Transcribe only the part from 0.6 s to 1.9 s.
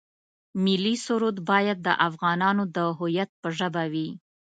ملي سرود باید د